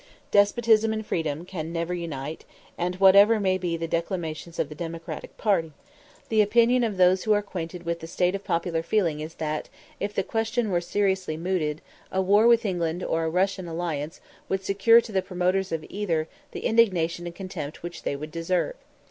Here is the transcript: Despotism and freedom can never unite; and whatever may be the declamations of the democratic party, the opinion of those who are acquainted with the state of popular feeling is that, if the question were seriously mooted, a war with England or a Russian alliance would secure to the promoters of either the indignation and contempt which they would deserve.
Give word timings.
Despotism 0.31 0.93
and 0.93 1.05
freedom 1.05 1.45
can 1.45 1.71
never 1.71 1.93
unite; 1.93 2.43
and 2.75 2.95
whatever 2.95 3.39
may 3.39 3.55
be 3.59 3.77
the 3.77 3.87
declamations 3.87 4.57
of 4.57 4.67
the 4.67 4.73
democratic 4.73 5.37
party, 5.37 5.73
the 6.29 6.41
opinion 6.41 6.83
of 6.83 6.97
those 6.97 7.23
who 7.25 7.33
are 7.33 7.37
acquainted 7.45 7.83
with 7.83 7.99
the 7.99 8.07
state 8.07 8.33
of 8.33 8.43
popular 8.43 8.81
feeling 8.81 9.19
is 9.19 9.35
that, 9.35 9.69
if 9.99 10.11
the 10.15 10.23
question 10.23 10.71
were 10.71 10.81
seriously 10.81 11.37
mooted, 11.37 11.81
a 12.11 12.19
war 12.19 12.47
with 12.47 12.65
England 12.65 13.03
or 13.03 13.25
a 13.25 13.29
Russian 13.29 13.67
alliance 13.67 14.19
would 14.49 14.63
secure 14.63 15.01
to 15.01 15.11
the 15.11 15.21
promoters 15.21 15.71
of 15.71 15.85
either 15.87 16.27
the 16.51 16.61
indignation 16.61 17.27
and 17.27 17.35
contempt 17.35 17.83
which 17.83 18.01
they 18.01 18.15
would 18.15 18.31
deserve. 18.31 18.75